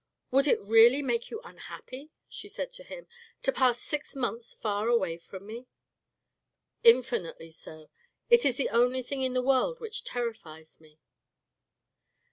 "Would 0.31 0.47
it 0.47 0.59
really 0.63 1.03
make 1.03 1.29
you 1.29 1.41
unhappy," 1.43 2.09
she 2.27 2.49
said 2.49 2.73
to 2.73 2.83
him, 2.83 3.05
"to 3.43 3.51
pass 3.51 3.79
six 3.79 4.15
months 4.15 4.51
far 4.51 4.87
away 4.87 5.19
from 5.19 5.45
me?" 5.45 5.67
"Infinitely 6.83 7.51
so. 7.51 7.91
It 8.27 8.43
is 8.43 8.55
the 8.57 8.69
only 8.69 9.03
thing 9.03 9.21
in 9.21 9.33
the 9.35 9.43
world 9.43 9.79
which 9.79 10.03
terrifies 10.03 10.81
me." 10.81 10.97